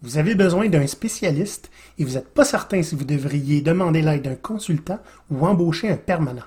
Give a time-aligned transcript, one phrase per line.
[0.00, 4.22] Vous avez besoin d'un spécialiste et vous n'êtes pas certain si vous devriez demander l'aide
[4.22, 6.46] d'un consultant ou embaucher un permanent.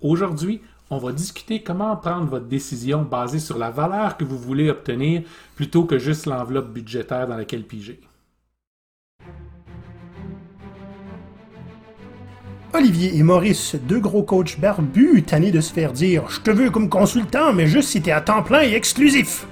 [0.00, 4.70] Aujourd'hui, on va discuter comment prendre votre décision basée sur la valeur que vous voulez
[4.70, 5.22] obtenir
[5.54, 8.00] plutôt que juste l'enveloppe budgétaire dans laquelle piger.
[12.72, 16.70] Olivier et Maurice, deux gros coachs barbus, tannés de se faire dire Je te veux
[16.70, 19.46] comme consultant, mais juste si t'es à temps plein et exclusif.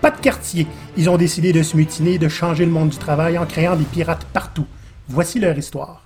[0.00, 0.66] Pas de quartier.
[0.96, 3.76] Ils ont décidé de se mutiner et de changer le monde du travail en créant
[3.76, 4.66] des pirates partout.
[5.08, 6.04] Voici leur histoire.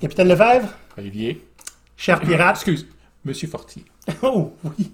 [0.00, 1.46] Capitaine Lefebvre, Olivier.
[1.96, 2.56] cher pirate.
[2.56, 2.86] Excuse,
[3.24, 3.84] Monsieur Fortier.
[4.22, 4.92] Oh oui.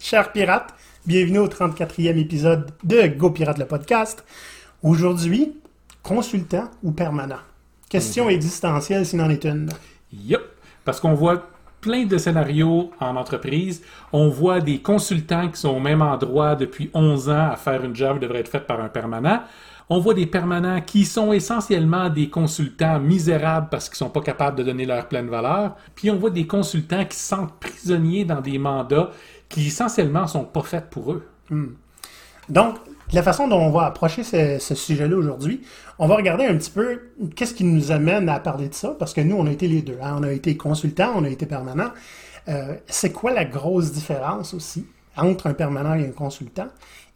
[0.00, 0.74] Cher pirate,
[1.06, 4.24] bienvenue au 34e épisode de Go Pirate le podcast.
[4.82, 5.56] Aujourd'hui,
[6.02, 7.40] consultant ou permanent?
[7.88, 9.70] Question existentielle s'il en est une.
[10.12, 10.42] Yup.
[10.84, 11.48] Parce qu'on voit
[11.86, 13.80] plein de scénarios en entreprise.
[14.12, 17.94] On voit des consultants qui sont au même endroit depuis 11 ans à faire une
[17.94, 19.42] job qui devrait être faite par un permanent.
[19.88, 24.58] On voit des permanents qui sont essentiellement des consultants misérables parce qu'ils sont pas capables
[24.58, 25.76] de donner leur pleine valeur.
[25.94, 29.12] Puis on voit des consultants qui se sentent prisonniers dans des mandats
[29.48, 31.28] qui essentiellement sont pas faits pour eux.
[32.48, 32.78] Donc,
[33.12, 35.62] la façon dont on va approcher ce, sujet-là aujourd'hui,
[35.98, 37.00] on va regarder un petit peu
[37.34, 39.82] qu'est-ce qui nous amène à parler de ça, parce que nous, on a été les
[39.82, 39.98] deux.
[40.02, 40.16] hein.
[40.18, 41.90] On a été consultant, on a été permanent.
[42.48, 46.68] Euh, c'est quoi la grosse différence aussi entre un permanent et un consultant?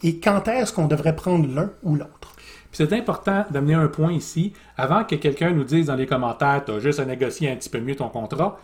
[0.02, 2.34] Et quand est-ce qu'on devrait prendre l'un ou l'autre?
[2.70, 6.62] Puis c'est important d'amener un point ici, avant que quelqu'un nous dise dans les commentaires,
[6.64, 8.58] tu as juste à négocier un petit peu mieux ton contrat.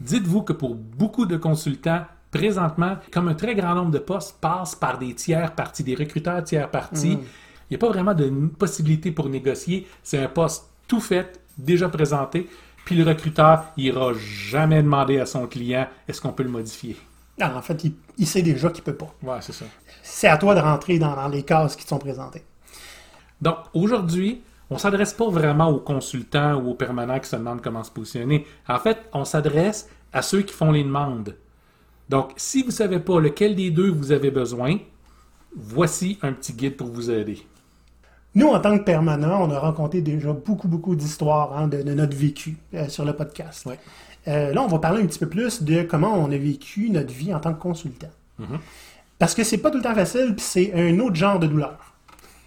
[0.00, 4.74] Dites-vous que pour beaucoup de consultants, présentement, comme un très grand nombre de postes passent
[4.74, 9.12] par des tiers parties, des recruteurs tiers parties, il n'y a pas vraiment de possibilité
[9.12, 9.86] pour négocier.
[10.02, 12.48] C'est un poste tout fait, déjà présenté,
[12.84, 16.96] puis le recruteur n'ira jamais demander à son client est-ce qu'on peut le modifier?
[17.40, 19.14] Ah, en fait, il, il sait déjà qu'il peut pas.
[19.22, 19.64] Ouais, c'est ça.
[20.02, 22.44] C'est à toi de rentrer dans, dans les cases qui te sont présentées.
[23.40, 27.84] Donc, aujourd'hui, on s'adresse pas vraiment aux consultants ou aux permanents qui se demandent comment
[27.84, 28.46] se positionner.
[28.68, 31.36] En fait, on s'adresse à ceux qui font les demandes.
[32.08, 34.78] Donc, si vous ne savez pas lequel des deux vous avez besoin,
[35.56, 37.44] voici un petit guide pour vous aider.
[38.34, 41.92] Nous, en tant que permanent, on a rencontré déjà beaucoup, beaucoup d'histoires hein, de, de
[41.92, 43.66] notre vécu euh, sur le podcast.
[43.66, 43.78] Ouais.
[44.28, 47.12] Euh, là, on va parler un petit peu plus de comment on a vécu notre
[47.12, 48.10] vie en tant que consultant.
[48.38, 48.58] Mhm.
[49.18, 51.78] Parce que c'est pas tout le temps facile, puis c'est un autre genre de douleur.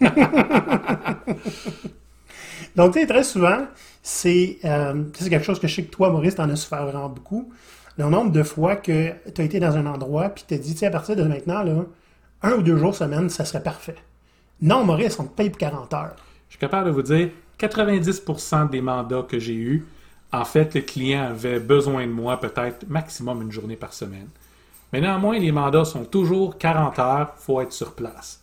[2.76, 3.66] Donc, tu sais, très souvent,
[4.02, 7.08] c'est euh, c'est quelque chose que je sais que toi, Maurice, t'en as souffert vraiment
[7.08, 7.50] beaucoup.
[7.98, 10.80] Le nombre de fois que tu as été dans un endroit, puis t'as dit, tu
[10.80, 11.84] sais, à partir de maintenant, là,
[12.42, 13.96] un ou deux jours semaine, ça serait parfait.
[14.60, 16.16] Non, Maurice, on te paye pour 40 heures.
[16.48, 19.86] Je suis capable de vous dire 90% des mandats que j'ai eus,
[20.32, 24.28] en fait, le client avait besoin de moi peut-être maximum une journée par semaine.
[24.92, 28.40] Mais néanmoins, les mandats sont toujours 40 heures, il faut être sur place.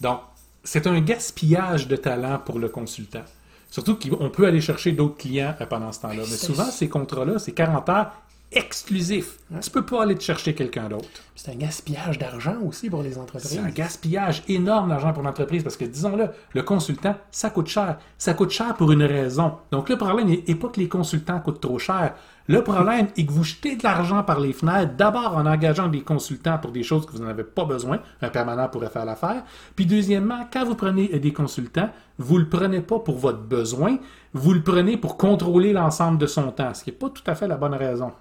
[0.00, 0.20] Donc,
[0.64, 3.24] c'est un gaspillage de talent pour le consultant.
[3.70, 6.22] Surtout qu'on peut aller chercher d'autres clients euh, pendant ce temps-là.
[6.28, 8.12] Mais souvent, ces contrats-là, c'est 40 heures
[8.52, 9.38] exclusifs.
[9.60, 11.08] Tu peux pas aller te chercher quelqu'un d'autre.
[11.34, 13.50] C'est un gaspillage d'argent aussi pour les entreprises.
[13.50, 17.98] C'est un gaspillage énorme d'argent pour l'entreprise parce que, disons-le, le consultant, ça coûte cher.
[18.18, 19.54] Ça coûte cher pour une raison.
[19.70, 22.14] Donc, le problème n'est pas que les consultants coûtent trop cher.
[22.48, 26.02] Le problème est que vous jetez de l'argent par les fenêtres, d'abord en engageant des
[26.02, 27.98] consultants pour des choses que vous n'en avez pas besoin.
[28.22, 29.42] Un permanent pourrait faire l'affaire.
[29.74, 33.98] Puis, deuxièmement, quand vous prenez des consultants, vous le prenez pas pour votre besoin,
[34.32, 37.34] vous le prenez pour contrôler l'ensemble de son temps, ce qui n'est pas tout à
[37.34, 38.12] fait la bonne raison.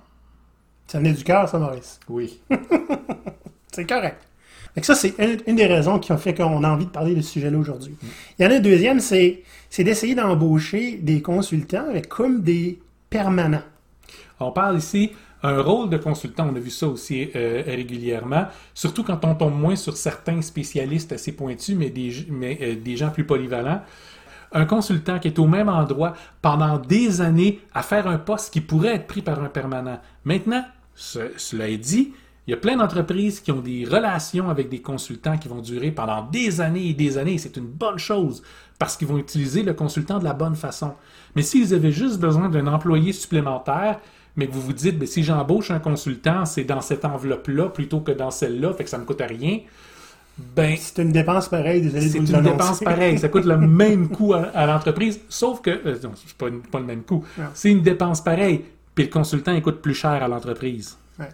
[0.87, 1.99] Ça venait du cœur, ça, Maurice?
[2.09, 2.39] Oui.
[3.71, 4.17] C'est correct.
[4.75, 5.13] Que ça, c'est
[5.47, 7.95] une, des raisons qui ont fait qu'on a envie de parler de ce sujet-là aujourd'hui.
[8.37, 9.43] Il y en a une deuxième, c'est
[9.77, 12.79] d'essayer d'embaucher des consultants comme des
[13.09, 13.63] permanents.
[14.41, 15.11] On parle ici
[15.43, 19.53] un rôle de consultant, on a vu ça aussi euh, régulièrement, surtout quand on tombe
[19.53, 23.81] moins sur certains spécialistes assez pointus, mais des, mais, euh, des gens plus polyvalents.
[24.55, 28.61] Un consultant qui est au même endroit pendant des années à faire un poste qui
[28.61, 29.99] pourrait être pris par un permanent.
[30.23, 30.63] Maintenant,
[30.95, 32.13] ce- cela est dit,
[32.47, 35.91] il y a plein d'entreprises qui ont des relations avec des consultants qui vont durer
[35.91, 37.37] pendant des années et des années.
[37.37, 38.43] C'est une bonne chose
[38.79, 40.93] parce qu'ils vont utiliser le consultant de la bonne façon.
[41.35, 43.99] Mais s'ils avaient juste besoin d'un employé supplémentaire,
[44.37, 47.99] mais que vous vous dites, ben, si j'embauche un consultant, c'est dans cette enveloppe-là plutôt
[47.99, 49.59] que dans celle-là, fait que ça me coûte rien,
[50.37, 52.51] ben, C'est une dépense pareille, désolé de c'est une annoncer.
[52.51, 53.17] dépense pareille.
[53.19, 56.79] Ça coûte le même coût à, à l'entreprise, sauf que, euh, non, c'est pas, pas
[56.79, 57.23] le même coût.
[57.53, 60.97] C'est une dépense pareille, puis le consultant, il coûte plus cher à l'entreprise.
[61.19, 61.29] Ouais.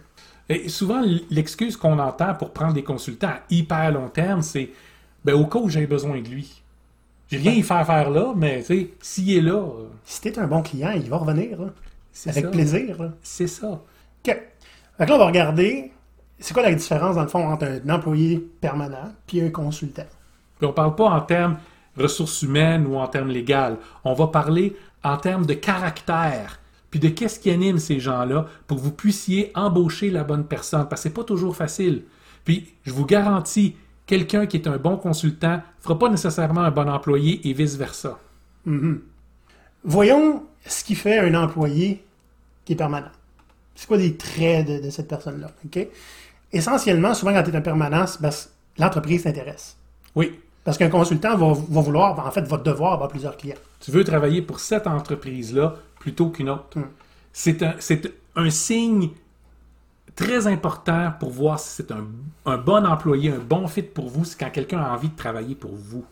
[0.48, 4.70] Et souvent, l'excuse qu'on entend pour prendre des consultants à hyper long terme, c'est
[5.24, 6.62] ben, au cas où j'ai besoin de lui.
[7.30, 10.38] J'ai rien y faire faire là, mais tu sais, s'il est là, euh, Si t'es
[10.38, 11.68] un bon client, il va revenir, là,
[12.12, 12.50] c'est avec ça.
[12.50, 13.02] plaisir.
[13.02, 13.12] là.
[13.22, 13.68] C'est ça.
[13.68, 13.80] OK.
[14.24, 15.92] Que là, on va regarder,
[16.42, 20.06] c'est quoi la différence, dans le fond, entre un employé permanent puis un consultant?
[20.58, 21.56] Puis on parle pas en termes
[21.96, 23.78] ressources humaines ou en termes légaux.
[24.04, 26.58] On va parler en termes de caractère,
[26.90, 30.88] puis de qu'est-ce qui anime ces gens-là pour que vous puissiez embaucher la bonne personne,
[30.88, 32.02] parce que c'est pas toujours facile.
[32.44, 36.88] Puis, je vous garantis, quelqu'un qui est un bon consultant fera pas nécessairement un bon
[36.88, 38.18] employé et vice-versa.
[39.84, 42.04] Voyons ce qui fait un employé
[42.64, 43.10] qui est permanent.
[43.74, 45.50] C'est quoi les traits de, de cette personne-là?
[45.64, 45.88] OK?
[46.52, 48.30] Essentiellement, souvent quand tu es en permanence, ben,
[48.78, 49.76] l'entreprise t'intéresse.
[50.14, 53.56] Oui, Parce qu'un consultant va, va vouloir, en fait, va devoir avoir plusieurs clients.
[53.80, 56.78] tu veux travailler pour cette entreprise-là plutôt qu'une autre.
[56.78, 56.84] Mm.
[57.32, 57.62] C'est
[58.36, 59.10] un, signe
[60.14, 62.06] très important pour voir si c'est un,
[62.44, 65.54] un bon employé, un bon fit pour vous, c'est quand quelqu'un a envie de travailler
[65.54, 66.04] pour vous.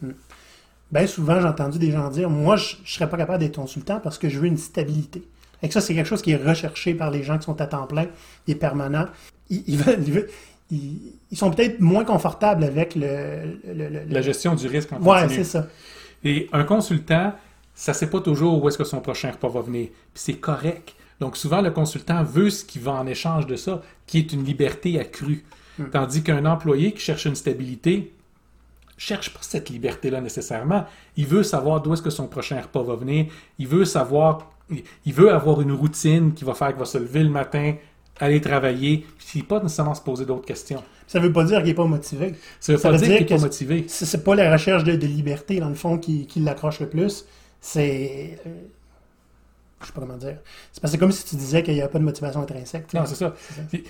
[0.91, 4.01] Bien souvent, j'ai entendu des gens dire Moi, je ne serais pas capable d'être consultant
[4.01, 5.23] parce que je veux une stabilité.
[5.63, 7.67] Et que ça, c'est quelque chose qui est recherché par les gens qui sont à
[7.67, 8.07] temps plein,
[8.49, 9.07] et permanents.
[9.51, 10.29] Ils, veulent-
[11.33, 13.59] sont peut-être moins confortables avec le.
[13.67, 15.67] le- le- le- La gestion du risque en Ouais, c'est ça.
[16.25, 17.33] Et un consultant,
[17.75, 19.89] ça ne sait pas toujours où est-ce que son prochain repas va venir.
[19.89, 20.95] Puis c'est correct.
[21.19, 24.45] Donc souvent, le consultant veut ce qu'il va en échange de ça, qui est une
[24.45, 25.45] liberté accrue.
[25.93, 28.13] Tandis qu'un employé qui cherche une stabilité,
[28.99, 30.85] cherche pas cette liberté-là nécessairement.
[31.17, 33.27] Il veut savoir d'où est-ce que son prochain repas va venir.
[33.59, 34.51] Il veut savoir,
[35.07, 37.75] il veut avoir une routine qui va faire qu'il va se lever le matin,
[38.21, 40.83] aller travailler, puis pas nécessairement se poser d'autres questions.
[41.07, 42.35] Ça ne veut pas dire qu'il n'est pas motivé.
[42.61, 43.85] Ça veut Ça pas veut dire dire qu'il n'est pas motivé.
[43.89, 47.25] C'est pas la recherche de, de liberté, dans le fond, qui, qui l'accroche le plus.
[47.61, 48.39] C'est.
[48.47, 48.51] euh,
[49.81, 50.37] je sais pas comment dire.
[50.73, 52.93] C'est parce que c'est comme si tu disais qu'il n'y a pas de motivation intrinsèque.
[52.93, 53.35] Non, c'est ça.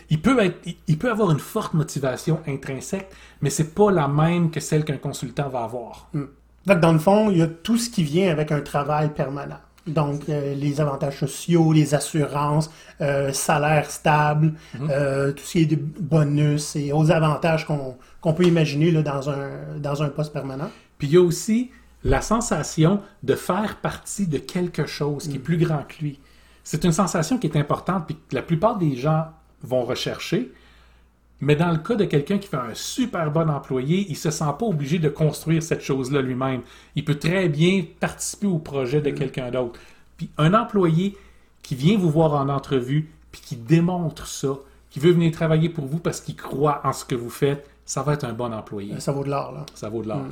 [0.09, 3.09] Il peut, être, il- il peut avoir une forte motivation intrinsèque,
[3.43, 6.09] mais c'est pas la même que celle qu'un consultant va avoir.
[6.12, 9.12] Fait que dans le fond, il y a tout ce qui vient avec un travail
[9.12, 9.59] permanent.
[9.87, 15.67] Donc, euh, les avantages sociaux, les assurances, euh, salaire stable, euh, tout ce qui est
[15.67, 20.32] des bonus et autres avantages qu'on qu'on peut imaginer là, dans, un, dans un poste
[20.32, 20.71] permanent.
[20.99, 21.71] Puis il y a aussi
[22.05, 26.21] la sensation de faire partie de quelque chose qui est plus grand que lui.
[26.62, 29.25] C'est une sensation qui est importante puis que la plupart des gens
[29.62, 30.53] vont rechercher.
[31.43, 34.45] Mais dans le cas de quelqu'un qui fait un super bon employé, il se sent
[34.59, 36.61] pas obligé de construire cette chose-là lui-même.
[36.97, 39.81] Il peut très bien participer au projet de quelqu'un d'autre.
[40.19, 41.17] Puis un employé
[41.63, 44.59] qui vient vous voir en entrevue puis qui démontre ça,
[44.91, 48.03] qui veut venir travailler pour vous parce qu'il croit en ce que vous faites, ça
[48.03, 49.01] va être un bon employé.
[49.01, 49.53] Ça vaut de l'or.
[49.53, 49.65] là.
[49.75, 50.23] Ça vaut de l'or.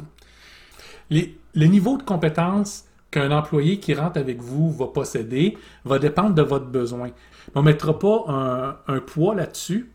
[1.10, 6.34] Les- le niveau de compétence qu'un employé qui rentre avec vous va posséder va dépendre
[6.34, 7.10] de votre besoin.
[7.54, 9.90] On ne mettra pas un, un poids là-dessus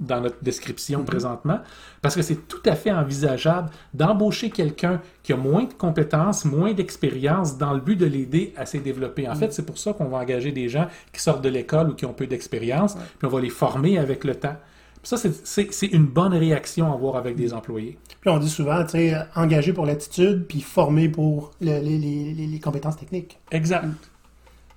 [0.00, 1.60] dans notre description présentement,
[2.02, 6.72] parce que c'est tout à fait envisageable d'embaucher quelqu'un qui a moins de compétences, moins
[6.72, 9.28] d'expérience, dans le but de l'aider à se développer.
[9.28, 11.94] En fait, c'est pour ça qu'on va engager des gens qui sortent de l'école ou
[11.94, 14.56] qui ont peu d'expérience, puis on va les former avec le temps.
[15.02, 17.98] Ça, c'est- une bonne réaction à avoir avec des employés.
[18.20, 22.34] Puis on dit souvent, tu sais, engagé pour l'attitude, puis formé pour le- les, les-
[22.34, 23.38] les- les compétences techniques.
[23.50, 23.86] Exact.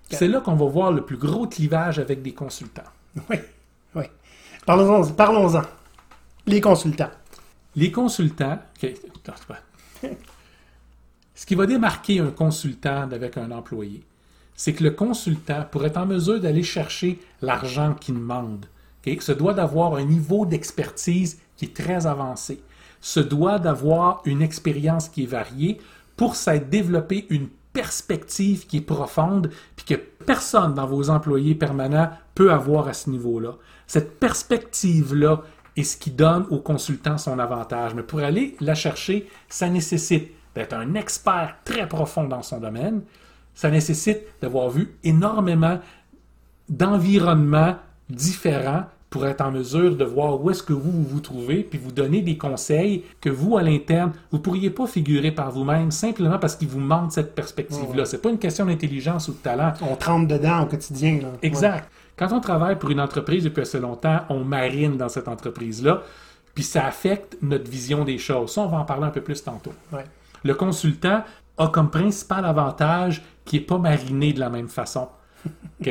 [0.09, 2.83] C'est là qu'on va voir le plus gros clivage avec des consultants.
[3.29, 3.37] Oui.
[4.65, 5.11] Parlons-en.
[5.13, 5.63] Parlons-en.
[6.45, 7.09] Les consultants.
[7.75, 8.59] Les consultants.
[11.35, 14.03] Ce qui va démarquer un consultant avec un employé,
[14.55, 18.67] c'est que le consultant, pour être en mesure d'aller chercher l'argent qu'il demande,
[19.07, 22.61] ok, se doit d'avoir un niveau d'expertise qui est très avancé,
[22.99, 25.79] se doit d'avoir une expérience qui est variée
[26.15, 32.09] pour s'être développé une perspective qui est profonde, puis que personne dans vos employés permanents
[32.35, 33.55] peut avoir à ce niveau-là.
[33.87, 35.41] Cette perspective-là
[35.75, 37.93] est ce qui donne au consultant son avantage.
[37.95, 43.01] Mais pour aller la chercher, ça nécessite d'être un expert très profond dans son domaine.
[43.53, 45.79] Ça nécessite d'avoir vu énormément
[46.69, 47.75] d'environnements
[48.09, 51.77] différents pour être en mesure de voir où est-ce que vous vous, vous trouvez, puis
[51.77, 55.91] vous donner des conseils que vous, à l'interne, vous ne pourriez pas figurer par vous-même
[55.91, 58.03] simplement parce qu'il vous manque cette perspective-là.
[58.03, 58.05] Ouais.
[58.05, 59.73] C'est pas une question d'intelligence ou de talent.
[59.81, 61.19] On trempe dedans au quotidien.
[61.21, 61.27] Là.
[61.41, 61.91] Exact.
[62.15, 66.03] Quand on travaille pour une entreprise depuis assez longtemps, on marine dans cette entreprise-là,
[66.55, 68.53] puis ça affecte notre vision des choses.
[68.53, 69.73] Ça, on va en parler un peu plus tantôt.
[69.91, 70.05] Ouais.
[70.45, 71.25] Le consultant
[71.57, 75.09] a comme principal avantage qu'il n'est pas mariné de la même façon.
[75.81, 75.89] OK?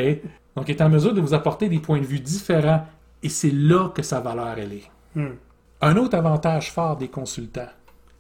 [0.57, 2.87] Donc, il est en mesure de vous apporter des points de vue différents
[3.23, 4.91] et c'est là que sa valeur, elle est.
[5.15, 5.35] Hmm.
[5.81, 7.69] Un autre avantage fort des consultants,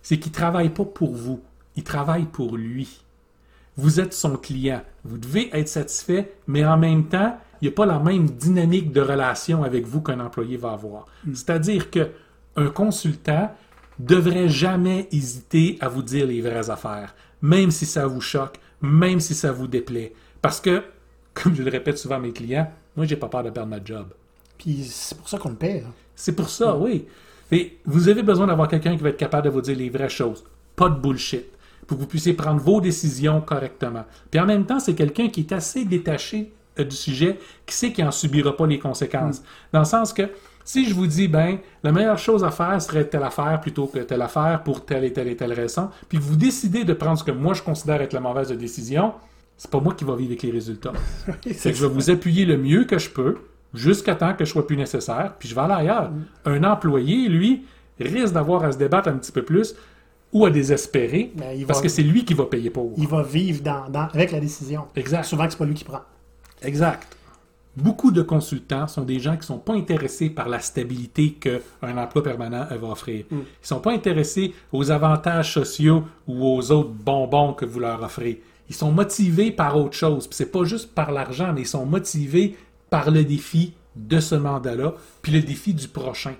[0.02, 1.40] c'est qu'ils ne travaillent pas pour vous,
[1.76, 3.02] ils travaillent pour lui.
[3.76, 4.82] Vous êtes son client.
[5.04, 8.92] Vous devez être satisfait, mais en même temps, il n'y a pas la même dynamique
[8.92, 11.06] de relation avec vous qu'un employé va avoir.
[11.26, 12.10] C'est-à-dire que
[12.56, 13.50] un consultant
[13.98, 19.20] devrait jamais hésiter à vous dire les vraies affaires, même si ça vous choque, même
[19.20, 20.14] si ça vous déplaît.
[20.42, 20.82] Parce que,
[21.34, 23.82] comme je le répète souvent à mes clients, moi, j'ai pas peur de perdre ma
[23.82, 24.08] job.
[24.60, 25.82] Puis c'est pour ça qu'on le paie.
[26.14, 27.06] C'est pour ça, oui.
[27.50, 30.10] Et vous avez besoin d'avoir quelqu'un qui va être capable de vous dire les vraies
[30.10, 30.44] choses.
[30.76, 31.46] Pas de bullshit.
[31.86, 34.04] pour que vous puissiez prendre vos décisions correctement.
[34.30, 37.92] Puis en même temps, c'est quelqu'un qui est assez détaché euh, du sujet, qui sait
[37.92, 39.42] qu'il n'en subira pas les conséquences.
[39.72, 40.30] Dans le sens que
[40.62, 44.00] si je vous dis, ben, la meilleure chose à faire serait telle affaire plutôt que
[44.00, 47.24] telle affaire pour telle et telle et telle raison, puis vous décidez de prendre ce
[47.24, 49.14] que moi je considère être la mauvaise décision,
[49.56, 50.92] c'est pas moi qui va vivre avec les résultats.
[51.54, 53.38] c'est que je vais vous appuyer le mieux que je peux,
[53.74, 56.10] jusqu'à temps que je sois plus nécessaire, puis je vais aller ailleurs.
[56.44, 57.62] Un employé, lui,
[57.98, 59.74] risque d'avoir à se débattre un petit peu plus
[60.32, 62.92] ou à désespérer, Ben, il parce va- que c'est lui qui va payer pour.
[62.96, 64.84] Il va vivre dans, dans- avec la décision.
[64.96, 65.24] Exact.
[65.24, 66.00] Souvent que c'est pas lui qui prend.
[66.62, 67.16] Exact.
[67.76, 71.96] Beaucoup de consultants sont des gens qui ne sont pas intéressés par la stabilité qu'un
[71.96, 73.24] emploi permanent euh, va offrir.
[73.30, 78.02] Ils ne sont pas intéressés aux avantages sociaux ou aux autres bonbons que vous leur
[78.02, 78.42] offrez.
[78.68, 80.26] Ils sont motivés par autre chose.
[80.26, 82.56] Puis c'est pas juste par l'argent, mais ils sont motivés
[82.90, 86.34] par le défi de ce mandat-là, puis le défi du prochain.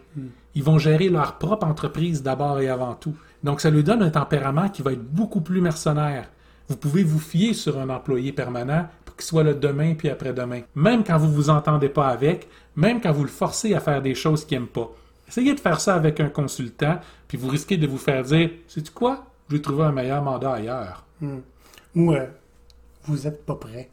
[0.54, 3.14] Ils vont gérer leur propre entreprise d'abord et avant tout.
[3.42, 6.28] Donc ça lui donne un tempérament qui va être beaucoup plus mercenaire.
[6.68, 10.62] Vous pouvez vous fier sur un employé permanent pour qu'il soit là demain puis après-demain.
[10.74, 14.14] Même quand vous vous entendez pas avec, même quand vous le forcez à faire des
[14.14, 14.90] choses qu'il n'aime pas.
[15.28, 18.90] Essayez de faire ça avec un consultant, puis vous risquez de vous faire dire Sais-tu
[18.90, 19.26] quoi?
[19.48, 21.04] Je vais trouver un meilleur mandat ailleurs.
[21.94, 22.26] Ou euh,
[23.04, 23.90] vous êtes pas prêt.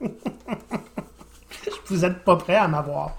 [1.86, 3.16] vous êtes pas prêt à m'avoir.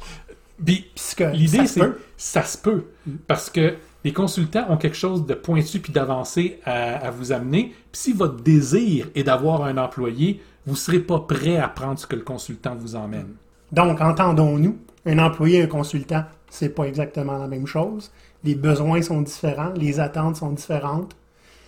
[0.64, 0.90] Puis
[1.34, 1.82] l'idée, c'est
[2.18, 2.86] ça se peut.
[3.28, 7.74] Parce que les consultants ont quelque chose de pointu puis d'avancé à, à vous amener.
[7.92, 12.00] Puis si votre désir est d'avoir un employé, vous ne serez pas prêt à prendre
[12.00, 13.36] ce que le consultant vous emmène.
[13.72, 18.12] Donc, entendons-nous, un employé et un consultant, c'est pas exactement la même chose.
[18.44, 21.16] Les besoins sont différents, les attentes sont différentes.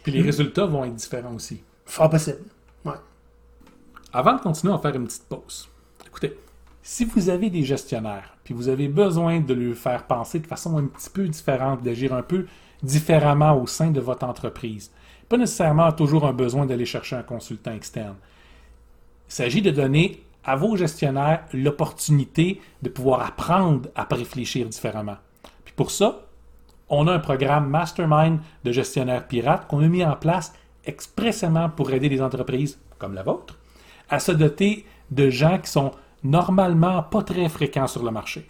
[0.04, 1.62] Puis les résultats vont être différents aussi.
[1.86, 2.40] Fort possible.
[2.86, 2.94] Ouais.
[4.14, 5.68] Avant de continuer, on va faire une petite pause.
[6.06, 6.38] Écoutez,
[6.90, 10.78] si vous avez des gestionnaires, puis vous avez besoin de leur faire penser de façon
[10.78, 12.46] un petit peu différente, d'agir un peu
[12.82, 14.90] différemment au sein de votre entreprise,
[15.28, 18.16] pas nécessairement toujours un besoin d'aller chercher un consultant externe.
[19.28, 25.18] Il s'agit de donner à vos gestionnaires l'opportunité de pouvoir apprendre à réfléchir différemment.
[25.66, 26.22] Puis pour ça,
[26.88, 30.54] on a un programme Mastermind de gestionnaires pirates qu'on a mis en place
[30.86, 33.60] expressément pour aider les entreprises comme la vôtre
[34.10, 35.92] à se doter de gens qui sont
[36.30, 38.48] normalement pas très fréquents sur le marché.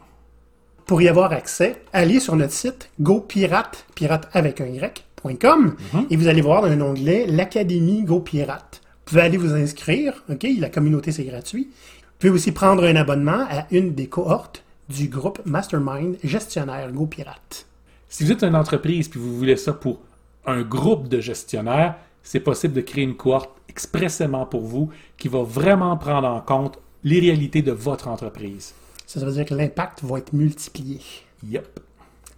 [0.86, 5.75] Pour y avoir accès, allez sur notre site gopirate, pirate avec un y.com,
[6.10, 8.81] et vous allez voir un onglet l'Académie GoPirate.
[8.81, 10.48] Vous pouvez aller vous inscrire, OK?
[10.60, 11.69] La communauté, c'est gratuit.
[11.74, 17.67] Vous pouvez aussi prendre un abonnement à une des cohortes du groupe Mastermind Gestionnaire GoPirate.
[18.10, 20.00] Si vous êtes une entreprise puis vous voulez ça pour
[20.46, 25.43] un groupe de gestionnaires, c'est possible de créer une cohorte expressément pour vous qui va
[25.43, 28.73] vraiment prendre en compte les réalités de votre entreprise.
[29.05, 30.99] Ça, ça veut dire que l'impact va être multiplié.
[31.47, 31.79] Yep.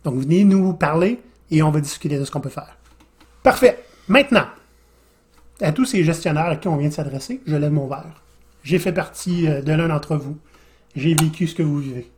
[0.03, 1.19] Donc, venez nous parler
[1.51, 2.77] et on va discuter de ce qu'on peut faire.
[3.43, 3.83] Parfait.
[4.07, 4.45] Maintenant,
[5.61, 8.23] à tous ces gestionnaires à qui on vient de s'adresser, je lève mon verre.
[8.63, 10.37] J'ai fait partie euh, de l'un d'entre vous.
[10.95, 12.09] J'ai vécu ce que vous vivez.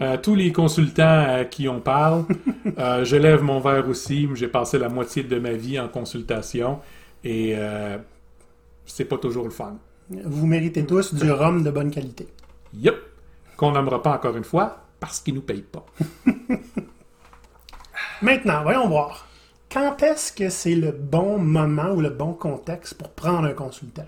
[0.00, 2.24] Euh, tous les consultants à qui on parle,
[2.78, 4.28] euh, je lève mon verre aussi.
[4.34, 6.80] J'ai passé la moitié de ma vie en consultation
[7.24, 7.98] et euh,
[8.84, 9.76] c'est pas toujours le fun.
[10.10, 12.28] Vous méritez tous du rhum de bonne qualité.
[12.74, 12.96] Yep.
[13.56, 15.84] Qu'on n'aimera pas encore une fois parce qu'ils nous payent pas.
[18.22, 19.26] Maintenant, voyons voir.
[19.70, 24.06] Quand est-ce que c'est le bon moment ou le bon contexte pour prendre un consultant?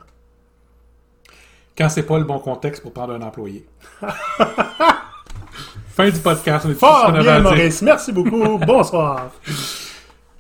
[1.77, 3.67] Quand c'est pas le bon contexte pour prendre un employé.
[5.91, 6.65] fin du podcast.
[6.67, 7.41] On est Fort tous en bien.
[7.41, 7.83] Maurice.
[7.83, 8.59] Merci beaucoup.
[8.67, 9.31] Bonsoir.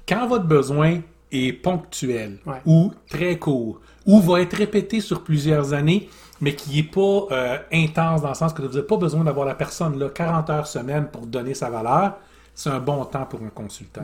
[0.08, 1.00] Quand votre besoin
[1.32, 2.60] est ponctuel Ouais.
[2.66, 6.08] ou très court ou va être répété sur plusieurs années,
[6.40, 9.46] mais qui n'est pas euh, intense dans le sens que vous n'avez pas besoin d'avoir
[9.46, 12.16] la personne là 40 heures semaine pour donner sa valeur,
[12.54, 14.02] c'est un bon temps pour un consultant.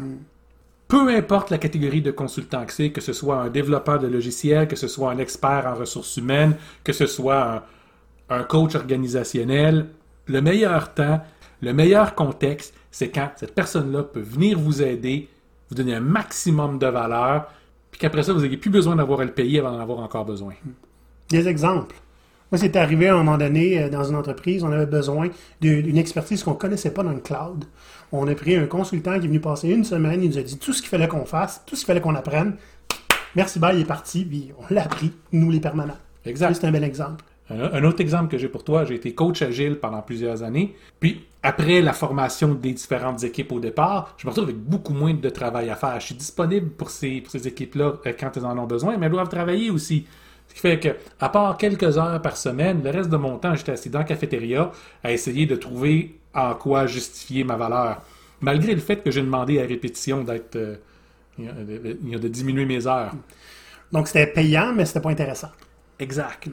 [0.87, 4.69] Peu importe la catégorie de consultant que c'est, que ce soit un développeur de logiciels,
[4.69, 6.55] que ce soit un expert en ressources humaines,
[6.85, 7.65] que ce soit
[8.29, 9.87] un, un coach organisationnel,
[10.27, 11.23] le meilleur temps,
[11.63, 15.29] le meilleur contexte, c'est quand cette personne-là peut venir vous aider,
[15.75, 17.51] vous donner un maximum de valeur,
[17.91, 20.25] puis qu'après ça, vous n'ayez plus besoin d'avoir à le payer avant d'en avoir encore
[20.25, 20.55] besoin.
[21.29, 21.97] Des exemples.
[22.53, 25.29] Moi, c'est arrivé à un moment donné euh, dans une entreprise, on avait besoin
[25.61, 27.65] d'une expertise qu'on ne connaissait pas dans le cloud.
[28.13, 30.59] On a pris un consultant qui est venu passer une semaine, il nous a dit
[30.59, 32.57] tout ce qu'il fallait qu'on fasse, tout ce qu'il fallait qu'on apprenne.
[33.35, 35.97] Merci, bye, il est parti, puis on l'a appris, nous les permanents.
[36.25, 36.55] Exact.
[36.55, 37.25] C'est un bel exemple.
[37.51, 40.75] Un, un autre exemple que j'ai pour toi, j'ai été coach agile pendant plusieurs années.
[41.01, 45.13] Puis, après la formation des différentes équipes au départ, je me retrouve avec beaucoup moins
[45.13, 46.01] de travail à faire.
[46.01, 49.07] Je suis disponible pour ces, pour ces équipes-là euh, quand elles en ont besoin, mais
[49.07, 50.07] elles doivent travailler aussi.
[50.49, 50.89] Ce qui fait que,
[51.21, 54.05] à part quelques heures par semaine, le reste de mon temps, j'étais assis dans la
[54.05, 54.71] cafétéria
[55.03, 58.03] à essayer de trouver en quoi justifier ma valeur.
[58.41, 60.57] Malgré le fait que j'ai demandé à répétition d'être.
[60.57, 60.77] euh,
[61.39, 63.13] de, de- de diminuer mes heures.
[63.93, 65.51] Donc, c'était payant, mais c'était pas intéressant.
[65.99, 66.49] Exact.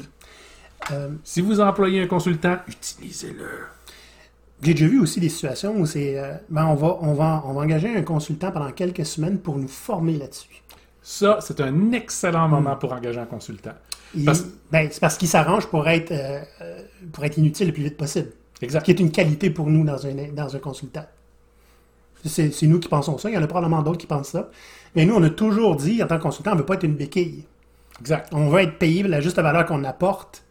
[0.91, 3.47] Euh, Si vous employez un consultant, utilisez-le.
[4.63, 7.53] J'ai déjà vu aussi des situations où c'est, euh, ben, on va, on va, on
[7.53, 10.61] va engager un consultant pendant quelques semaines pour nous former là-dessus.
[11.01, 13.73] Ça, c'est un excellent moment pour engager un consultant.
[14.25, 16.41] Parce- ben, c'est parce qu'il s'arrange pour être, euh,
[17.11, 18.29] pour être inutile le plus vite possible.
[18.63, 18.83] Exact.
[18.83, 21.05] qui est une qualité pour nous dans un, dans un consultant.
[22.23, 23.27] C'est c'est nous qui pensons ça.
[23.27, 24.51] Il y en a probablement d'autres qui pensent ça.
[24.95, 26.83] Mais nous, on a toujours dit, en tant que consultant, on ne veut pas être
[26.83, 27.45] une béquille.
[27.99, 28.29] Exact.
[28.31, 30.43] On veut être payé la juste valeur qu'on apporte.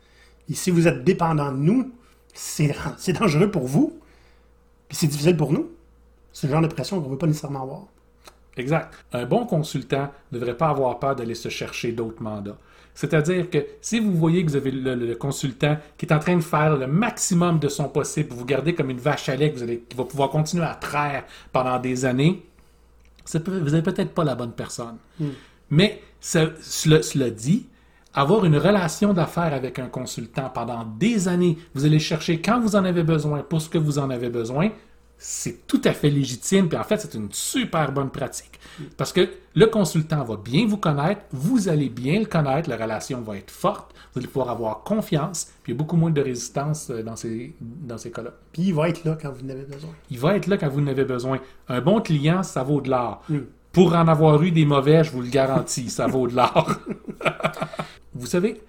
[0.49, 1.93] Et si vous êtes dépendant de nous,
[2.35, 2.73] c'est
[3.19, 3.99] dangereux pour vous.
[4.89, 5.71] Puis c'est difficile pour nous.
[6.33, 7.83] C'est le genre de pression qu'on ne veut pas nécessairement avoir.
[8.57, 8.93] Exact.
[9.13, 12.59] Un bon consultant ne devrait pas avoir peur d'aller se chercher d'autres mandats.
[12.95, 16.37] C'est-à-dire que si vous voyez que vous avez le, le consultant qui est en train
[16.37, 19.51] de faire le maximum de son possible pour vous garder comme une vache à lait
[19.53, 22.45] que vous allez, qui va pouvoir continuer à traire pendant des années,
[23.47, 24.97] vous n'êtes peut-être pas la bonne personne.
[25.71, 27.67] Mais ce- cela, cela dit,
[28.15, 32.77] avoir une relation d'affaires avec un consultant pendant des années, vous allez chercher quand vous
[32.77, 34.71] en avez besoin pour ce que vous en avez besoin,
[35.23, 36.69] c'est tout à fait légitime.
[36.69, 38.59] Puis en fait, c'est une super bonne pratique.
[38.97, 43.21] Parce que le consultant va bien vous connaître, vous allez bien le connaître, la relation
[43.21, 46.23] va être forte, vous allez pouvoir avoir confiance, puis il y a beaucoup moins de
[46.23, 48.31] résistance euh, dans ces, dans ces cas-là.
[48.53, 49.91] Puis il va être là quand vous en avez besoin.
[50.11, 51.39] Il va être là quand vous en avez besoin.
[51.69, 53.23] Un bon client, ça vaut de l'or.
[53.73, 56.81] Pour en avoir eu des mauvais, je vous le garantis, ça vaut de l'or.
[58.15, 58.61] vous savez,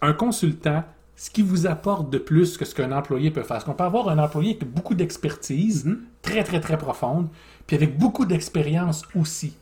[0.00, 0.84] un consultant,
[1.16, 3.48] ce qui vous apporte de plus que ce qu'un employé peut faire.
[3.48, 5.88] Parce qu'on peut avoir un employé avec beaucoup d'expertise,
[6.22, 7.28] très, très, très profonde,
[7.66, 9.56] puis avec beaucoup d'expérience aussi.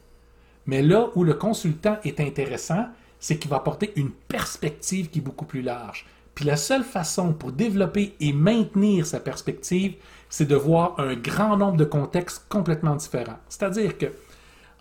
[0.67, 2.87] Mais là où le consultant est intéressant,
[3.19, 6.07] c'est qu'il va apporter une perspective qui est beaucoup plus large.
[6.35, 9.95] Puis la seule façon pour développer et maintenir sa perspective,
[10.29, 13.39] c'est de voir un grand nombre de contextes complètement différents.
[13.49, 14.07] C'est-à-dire que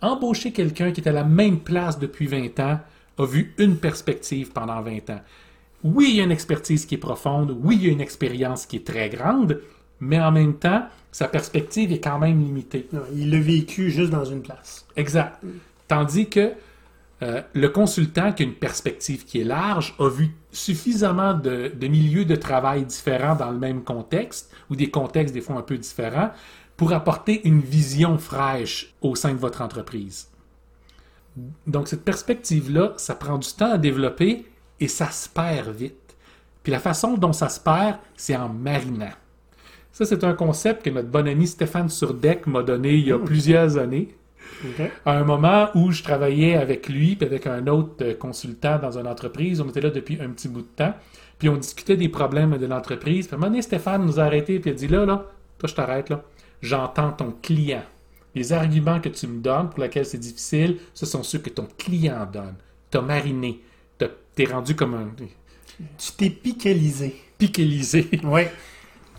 [0.04, 2.80] embaucher quelqu'un qui est à la même place depuis 20 ans
[3.18, 5.20] a vu une perspective pendant 20 ans.
[5.82, 8.66] Oui, il y a une expertise qui est profonde, oui, il y a une expérience
[8.66, 9.60] qui est très grande,
[10.00, 12.88] mais en même temps, sa perspective est quand même limitée.
[12.92, 14.86] Non, il l'a vécu juste dans une place.
[14.96, 15.40] Exact.
[15.86, 16.52] Tandis que
[17.22, 21.86] euh, le consultant qui a une perspective qui est large a vu suffisamment de, de
[21.86, 25.78] milieux de travail différents dans le même contexte, ou des contextes des fois un peu
[25.78, 26.30] différents,
[26.76, 30.28] pour apporter une vision fraîche au sein de votre entreprise.
[31.66, 34.46] Donc cette perspective-là, ça prend du temps à développer
[34.80, 36.16] et ça se perd vite.
[36.62, 39.12] Puis la façon dont ça se perd, c'est en marinant.
[39.92, 43.18] Ça, c'est un concept que notre bon ami Stéphane Surdeck m'a donné il y a
[43.18, 44.16] plusieurs années
[45.04, 48.98] à un moment où je travaillais avec lui puis avec un autre euh, consultant dans
[48.98, 49.60] une entreprise.
[49.60, 50.94] On était là depuis un petit bout de temps.
[51.38, 53.26] Puis on discutait des problèmes de l'entreprise.
[53.26, 55.26] Puis à un moment donné, Stéphane nous a arrêtés puis a dit là, là,
[55.58, 56.24] toi, je t'arrête là.
[56.64, 57.82] J'entends ton client.
[58.34, 61.68] Les arguments que tu me donnes pour lesquels c'est difficile, ce sont ceux que ton
[61.76, 62.54] client donne.
[62.90, 63.60] T'as mariné.
[64.34, 65.10] T'es rendu comme un
[65.98, 67.20] Tu t'es piquelisé.
[67.36, 68.08] piquelisé.
[68.24, 68.42] Oui.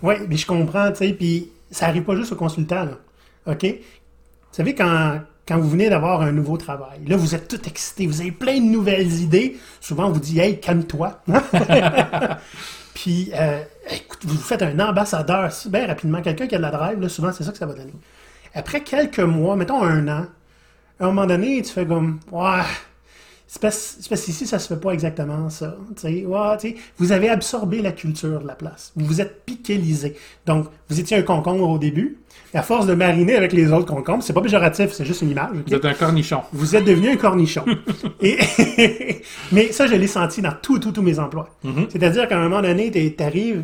[0.02, 2.98] Oui, mais je comprends, tu sais, puis ça arrive pas juste au consultant, là.
[3.46, 3.64] OK?
[3.64, 3.78] Vous
[4.52, 8.22] savez, quand, quand vous venez d'avoir un nouveau travail, là, vous êtes tout excité, vous
[8.22, 9.56] avez plein de nouvelles idées.
[9.80, 11.22] Souvent, on vous dit, hey, calme-toi.
[12.96, 16.22] puis, euh, écoute, vous faites un ambassadeur bien rapidement.
[16.22, 17.94] Quelqu'un qui a de la drive, là, souvent, c'est ça que ça va donner.
[18.56, 20.26] Après quelques mois, mettons un an,
[21.02, 22.62] à un moment donné, tu fais comme, ouais,
[23.48, 25.78] c'est parce, parce qu'ici, ça se fait pas exactement ça.
[25.96, 26.26] tu sais.
[26.26, 28.92] Ouais, tu sais, vous avez absorbé la culture de la place.
[28.96, 30.16] Vous vous êtes piquelisé.
[30.46, 32.18] Donc, vous étiez un concombre au début.
[32.54, 35.32] Et à force de mariner avec les autres concombres, c'est pas péjoratif, c'est juste une
[35.32, 35.58] image.
[35.68, 36.42] Vous êtes un cornichon.
[36.54, 37.66] Vous êtes devenu un cornichon.
[38.22, 38.38] Et
[39.52, 41.50] Mais ça, je l'ai senti dans tous, tous, tous mes emplois.
[41.90, 43.64] C'est-à-dire qu'à un moment donné, tu arrives,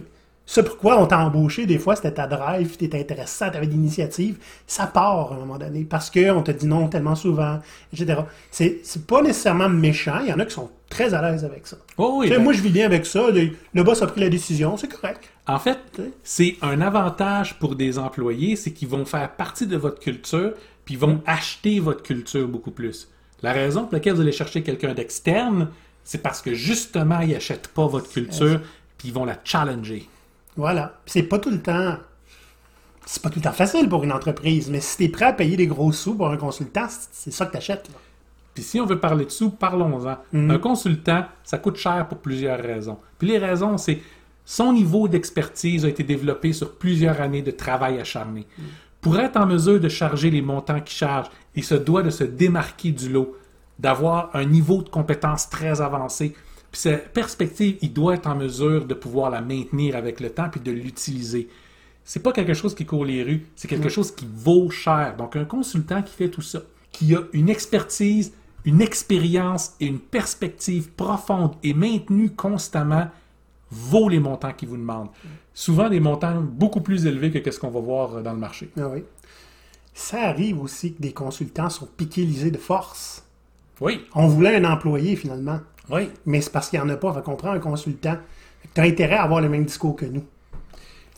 [0.52, 3.68] ce pourquoi on t'a embauché, des fois, c'était ta drive, tu étais intéressant, tu avais
[3.68, 4.36] de l'initiative.
[4.68, 7.60] Ça part à un moment donné parce qu'on te dit non tellement souvent,
[7.94, 8.24] etc.
[8.52, 10.20] C'est c'est pas nécessairement méchant.
[10.24, 11.78] Il y en a qui sont très à l'aise avec ça.
[11.98, 13.32] Oh oui, Tu sais, ben- moi, je vis bien avec ça.
[13.32, 15.30] Le, le boss a pris la décision, c'est correct.
[15.48, 15.80] En fait,
[16.22, 20.52] c'est un avantage pour des employés, c'est qu'ils vont faire partie de votre culture,
[20.84, 23.08] puis ils vont acheter votre culture beaucoup plus.
[23.42, 25.70] La raison pour laquelle vous allez chercher quelqu'un d'externe,
[26.04, 28.60] c'est parce que justement, ils n'achètent pas votre culture,
[28.98, 30.10] puis ils vont la challenger.
[30.58, 30.94] Voilà.
[31.06, 31.98] Puis C'est pas tout le temps.
[33.06, 35.34] C'est pas tout le temps facile pour une entreprise, mais si tu es prêt à
[35.34, 37.90] payer des gros sous pour un consultant, c'est- ça que tu achètes.
[38.54, 40.18] Puis si on veut parler de sous, parlons-en.
[40.34, 43.00] Un consultant, ça coûte cher pour plusieurs raisons.
[43.18, 44.02] Puis les raisons, c'est
[44.46, 48.46] son niveau d'expertise a été développé sur plusieurs années de travail acharné.
[49.00, 52.24] Pour être en mesure de charger les montants qu'il charge, il se doit de se
[52.24, 53.36] démarquer du lot,
[53.80, 56.36] d'avoir un niveau de compétence très avancé.
[56.72, 60.50] Puis sa perspective, il doit être en mesure de pouvoir la maintenir avec le temps
[60.50, 61.50] puis de l'utiliser.
[62.04, 65.16] C'est pas quelque chose qui court les rues, c'est quelque chose qui vaut cher.
[65.18, 68.34] Donc un consultant qui fait tout ça, qui a une expertise
[68.66, 73.08] une expérience et une perspective profonde et maintenue constamment
[73.70, 75.10] vaut les montants qu'ils vous demandent.
[75.54, 78.70] Souvent des montants beaucoup plus élevés que ce qu'on va voir dans le marché.
[78.78, 79.04] Ah oui.
[79.94, 83.26] Ça arrive aussi que des consultants sont piquélisés de force.
[83.80, 84.06] Oui.
[84.14, 85.60] On voulait un employé finalement.
[85.90, 86.10] Oui.
[86.26, 87.14] Mais c'est parce qu'il n'y en a pas.
[87.14, 88.18] Fait qu'on prend un consultant.
[88.74, 90.24] Tu as intérêt à avoir le même discours que nous.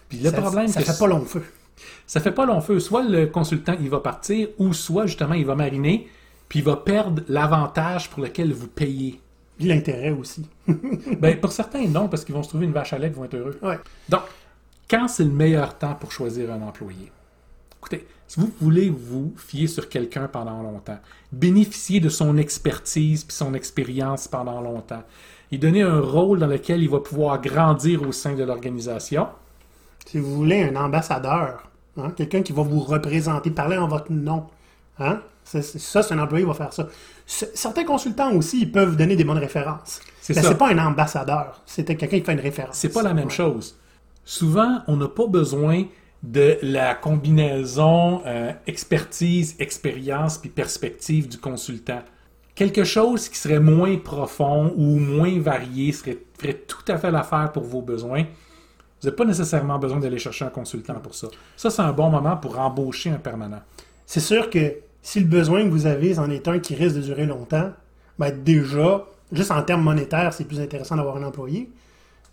[0.10, 1.44] Puis le ça, problème, ça fait pas long feu.
[2.06, 2.80] Ça fait pas long feu.
[2.80, 6.08] Soit le consultant il va partir, ou soit justement il va mariner,
[6.50, 9.20] puis il va perdre l'avantage pour lequel vous payez.
[9.58, 10.48] Puis l'intérêt aussi.
[10.68, 13.26] ben, pour certains, non, parce qu'ils vont se trouver une vache à lait, ils vont
[13.26, 13.58] être heureux.
[13.62, 13.80] Ouais.
[14.10, 14.22] Donc,
[14.90, 17.12] quand c'est le meilleur temps pour choisir un employé?
[17.80, 20.98] Écoutez, si vous voulez vous fier sur quelqu'un pendant longtemps,
[21.32, 25.04] bénéficier de son expertise puis son expérience pendant longtemps,
[25.52, 29.28] et donner un rôle dans lequel il va pouvoir grandir au sein de l'organisation,
[30.08, 34.46] Si vous voulez un ambassadeur, hein, quelqu'un qui va vous représenter, parler en votre nom,
[35.00, 36.88] hein, ça, c'est- un employé qui va faire ça.
[37.26, 40.02] Certains consultants aussi, ils peuvent donner des bonnes références.
[40.22, 42.76] C'est c'est pas un ambassadeur, c'est quelqu'un qui fait une référence.
[42.78, 43.32] c'est pas la même Ouais.
[43.34, 43.78] chose.
[44.26, 45.84] Souvent, on n'a pas besoin
[46.24, 52.02] de la combinaison euh, expertise, expérience puis perspective du consultant.
[52.56, 56.18] Quelque chose qui serait moins profond ou moins varié serait,
[56.68, 58.22] tout à fait l'affaire pour vos besoins.
[58.22, 61.28] Vous n'avez pas nécessairement besoin d'aller chercher un consultant pour ça.
[61.58, 63.62] Ça, c'est un bon moment pour embaucher un permanent.
[64.06, 67.02] C'est sûr que si le besoin que vous avez en est un qui risque de
[67.02, 67.74] durer longtemps,
[68.18, 71.70] ben déjà, juste en termes monétaires, c'est plus intéressant d'avoir un employé.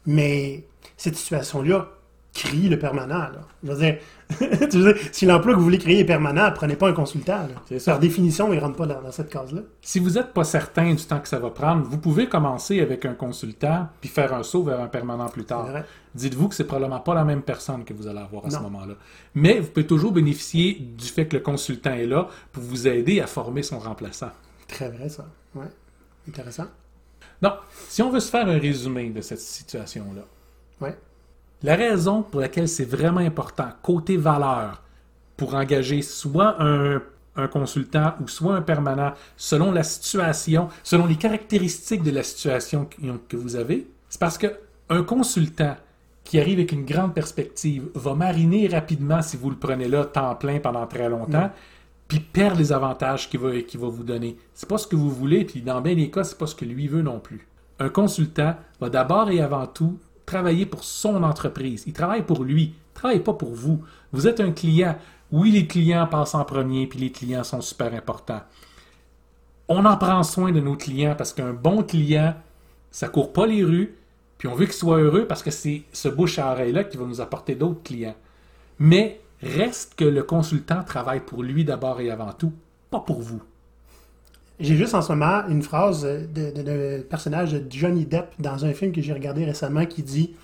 [0.07, 0.65] Mais
[0.97, 1.89] cette situation-là
[2.33, 3.19] crie le permanent.
[3.19, 3.41] Là.
[3.65, 3.99] Je veux dire,
[4.71, 7.49] tu veux dire, si l'emploi que vous voulez créer est permanent, prenez pas un consultant.
[7.85, 9.63] Par définition, il ne rentre pas dans, dans cette case-là.
[9.83, 13.05] Si vous n'êtes pas certain du temps que ça va prendre, vous pouvez commencer avec
[13.05, 15.69] un consultant puis faire un saut vers un permanent plus tard.
[16.15, 18.95] Dites-vous que c'est probablement pas la même personne que vous allez avoir à ce moment-là.
[19.35, 23.21] Mais vous pouvez toujours bénéficier du fait que le consultant est là pour vous aider
[23.21, 24.31] à former son remplaçant.
[24.69, 25.27] Très vrai, ça.
[25.55, 25.67] Ouais.
[26.29, 26.67] Intéressant.
[27.43, 27.55] Donc,
[27.89, 30.23] si on veut se faire un résumé de cette situation-là,
[30.81, 30.97] Ouais.
[31.63, 34.83] La raison pour laquelle c'est vraiment important, côté valeur,
[35.37, 37.03] pour engager soit un,
[37.37, 42.89] un consultant ou soit un permanent, selon la situation, selon les caractéristiques de la situation
[43.29, 44.49] que vous avez, c'est parce que
[44.89, 45.77] un consultant
[46.25, 50.35] qui arrive avec une grande perspective va mariner rapidement si vous le prenez là temps
[50.35, 51.51] plein pendant très longtemps,
[52.09, 54.37] puis perdre les avantages qu'il va, qu'il va vous donner.
[54.53, 56.65] C'est pas ce que vous voulez, puis dans bien des cas, c'est pas ce que
[56.65, 57.47] lui veut non plus.
[57.79, 59.99] Un consultant va d'abord et avant tout
[60.31, 61.85] travailler pour son entreprise.
[61.87, 63.83] Il travaille pour lui, il travaille pas pour vous.
[64.13, 64.97] Vous êtes un client.
[65.33, 68.43] Oui, les clients passent en premier, puis les clients sont super importants.
[69.69, 72.35] On en prend soin de nos clients parce qu'un bon client,
[72.91, 73.97] ça court pas les rues,
[74.39, 77.07] puis on veut qu'il soit heureux parce que c'est ce bouche à oreille-là qui va
[77.07, 78.17] nous apporter d'autres clients.
[78.79, 82.53] Mais reste que le consultant travaille pour lui d'abord et avant tout,
[82.91, 83.43] pas pour vous.
[84.61, 88.73] J'ai juste en ce moment une phrase de, de- personnage de Johnny Depp dans un
[88.75, 90.35] film que j'ai regardé récemment qui dit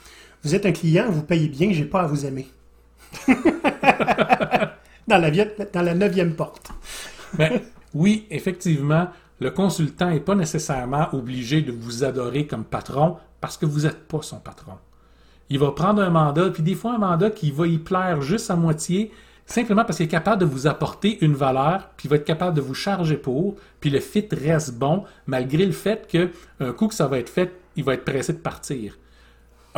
[0.42, 2.48] Vous êtes un client, vous payez bien, j'ai pas à vous aimer.
[5.06, 6.70] dans, la, dans la neuvième porte.
[7.38, 7.62] Mais
[7.94, 9.08] oui, effectivement,
[9.40, 14.08] le consultant n'est pas nécessairement obligé de vous adorer comme patron parce que vous n'êtes
[14.08, 14.72] pas son patron.
[15.50, 18.50] Il va prendre un mandat, puis des fois un mandat qui va y plaire juste
[18.50, 19.12] à moitié,
[19.46, 22.56] simplement parce qu'il est capable de vous apporter une valeur, puis il va être capable
[22.56, 26.30] de vous charger pour, puis le fit reste bon, malgré le fait que
[26.60, 28.98] un coup que ça va être fait, il va être pressé de partir.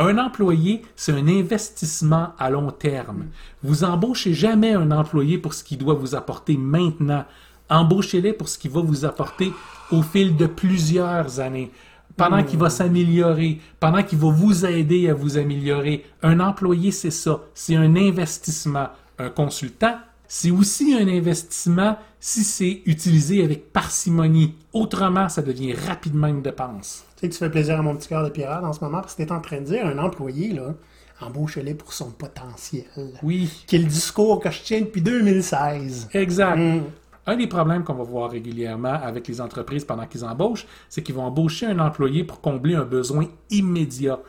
[0.01, 3.25] Un employé, c'est un investissement à long terme.
[3.61, 7.25] Vous embauchez jamais un employé pour ce qu'il doit vous apporter maintenant.
[7.69, 9.51] Embauchez-le pour ce qu'il va vous apporter
[9.91, 11.71] au fil de plusieurs années.
[12.15, 16.05] Pendant qu'il va s'améliorer, pendant qu'il va vous aider à vous améliorer.
[16.23, 17.41] Un employé, c'est ça.
[17.53, 18.87] C'est un investissement.
[19.19, 24.55] Un consultant, c'est aussi un investissement si c'est utilisé avec parcimonie.
[24.73, 27.03] Autrement, ça devient rapidement une dépense.
[27.15, 29.01] Tu sais que tu fais plaisir à mon petit cœur de pirate en ce moment
[29.01, 30.73] parce que tu es en train de dire un employé, là,
[31.21, 32.85] embauche-le pour son potentiel.
[33.23, 36.09] Oui, Quel discours que je tiens depuis 2016.
[36.13, 36.57] exact.
[36.57, 36.83] Mm.
[37.25, 41.13] Un des problèmes qu'on va voir régulièrement avec les entreprises pendant qu'ils embauchent, c'est qu'ils
[41.15, 44.19] vont embaucher un employé pour combler un besoin immédiat.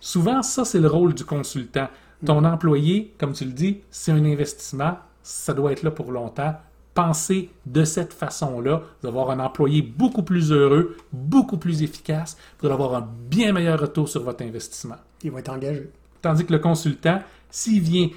[0.00, 1.88] Souvent, ça, c'est le rôle du consultant.
[2.24, 6.54] Ton employé, comme tu le dis, c'est un investissement, ça doit être là pour longtemps.
[6.94, 12.94] Pensez de cette façon-là, d'avoir un employé beaucoup plus heureux, beaucoup plus efficace, pour avoir
[12.94, 14.96] un bien meilleur retour sur votre investissement.
[15.22, 15.90] Il va être engagé.
[16.20, 18.08] Tandis que le consultant, s'il vient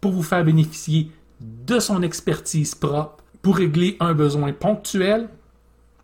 [0.00, 5.30] pour vous faire bénéficier de son expertise propre pour régler un besoin ponctuel,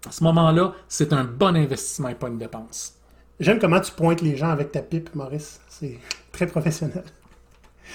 [0.07, 2.95] à ce moment-là, c'est un bon investissement et pas une dépense.
[3.41, 5.61] J'aime comment tu pointes les gens avec ta pipe, Maurice.
[5.69, 5.99] C'est
[6.33, 7.05] très professionnel.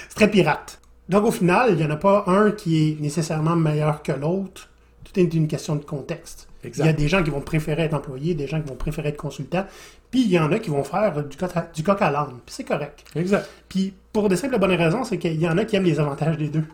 [0.09, 0.79] C'est très pirate.
[1.07, 4.69] Donc au final, il n'y en a pas un qui est nécessairement meilleur que l'autre.
[5.03, 6.47] Tout est une question de contexte.
[6.63, 9.09] Il y a des gens qui vont préférer être employés, des gens qui vont préférer
[9.09, 9.65] être consultants,
[10.11, 12.39] puis il y en a qui vont faire du coq à, du coq à l'âne,
[12.45, 13.05] puis c'est correct.
[13.15, 13.47] Exact.
[13.69, 16.37] Puis pour de simples bonnes raisons, c'est qu'il y en a qui aiment les avantages
[16.37, 16.65] des deux.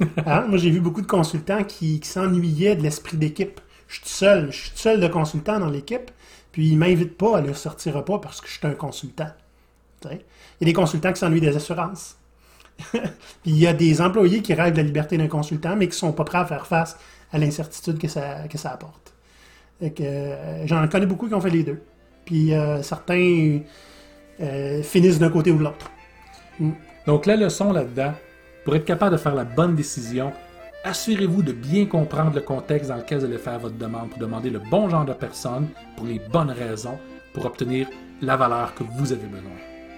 [0.26, 0.46] Hein?
[0.48, 3.60] Moi, j'ai vu beaucoup de consultants qui, qui s'ennuyaient de l'esprit d'équipe.
[3.86, 6.10] Je suis seul, je suis seul de consultant dans l'équipe,
[6.50, 9.30] puis ils m'invitent pas à aller sortir repas parce que je suis un consultant.
[10.04, 12.16] Il y a des consultants qui s'ennuient des assurances.
[12.90, 13.00] Puis
[13.46, 16.12] il y a des employés qui rêvent de la liberté d'un consultant, mais qui sont
[16.12, 16.96] pas prêts à faire face
[17.32, 19.14] à l'incertitude que ça, que ça apporte.
[19.82, 21.82] Euh, J'en connais beaucoup qui ont fait les deux.
[22.24, 23.60] Puis euh, certains
[24.40, 25.90] euh, finissent d'un côté ou de l'autre.
[27.06, 28.12] Donc la leçon là-dedans,
[28.64, 30.32] pour être capable de faire la bonne décision,
[30.84, 34.50] assurez-vous de bien comprendre le contexte dans lequel vous allez faire votre demande pour demander
[34.50, 36.98] le bon genre de personne pour les bonnes raisons
[37.32, 37.88] pour obtenir
[38.20, 39.50] la valeur que vous avez besoin.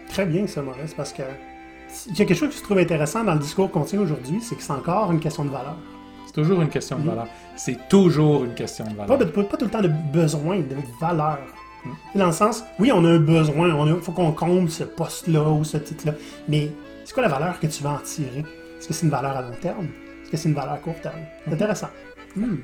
[0.08, 1.22] Très bien, ça, Maurice, parce que
[2.08, 4.40] il y a quelque chose qui se trouve intéressant dans le discours qu'on tient aujourd'hui,
[4.42, 5.76] c'est que c'est encore une question de valeur.
[6.26, 7.26] C'est toujours une question de valeur.
[7.56, 9.18] C'est toujours une question de Pas, valeur.
[9.18, 11.38] de- pas tout le temps de besoin, de valeur.
[12.14, 15.64] Dans le sens, oui, on a un besoin, il faut qu'on comble ce poste-là ou
[15.64, 16.14] ce titre-là,
[16.48, 16.70] mais
[17.04, 18.40] c'est quoi la valeur que tu vas en tirer?
[18.78, 19.86] Est-ce que c'est une valeur à long terme?
[20.22, 21.20] Est-ce que c'est une valeur à court terme?
[21.44, 21.88] C'est intéressant.
[22.36, 22.56] Hmm.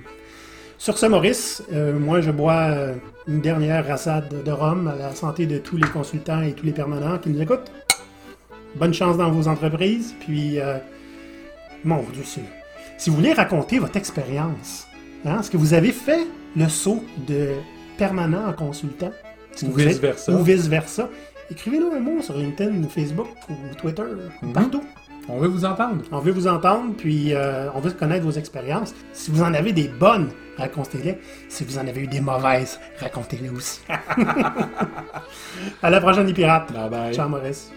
[0.78, 2.94] Sur ce, Maurice, euh, moi, je bois euh,
[3.28, 6.72] une dernière rassade de rhum à la santé de tous les consultants et tous les
[6.72, 7.70] permanents qui nous écoutent.
[8.76, 10.78] Bonne chance dans vos entreprises, puis, euh,
[11.85, 12.40] mon Dieu, si,
[12.98, 14.87] si vous voulez raconter votre expérience,
[15.24, 17.50] hein, est-ce que vous avez fait le saut de
[17.98, 19.12] permanent en consultant?
[19.62, 20.33] Ou vice-versa.
[20.33, 21.09] Ou vice-versa.
[21.50, 24.04] Écrivez-nous un mot sur LinkedIn, Facebook ou Twitter,
[24.54, 24.83] partout.
[25.28, 26.02] On veut vous entendre.
[26.12, 28.94] On veut vous entendre, puis euh, on veut connaître vos expériences.
[29.12, 31.18] Si vous en avez des bonnes, racontez-les.
[31.48, 33.80] Si vous en avez eu des mauvaises, racontez-les aussi.
[35.83, 36.72] à la prochaine, les pirates.
[36.72, 37.14] Bye bye.
[37.14, 37.70] Ciao, Maurice.